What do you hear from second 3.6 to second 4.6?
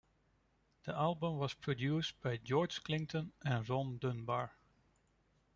Ron Dunbar.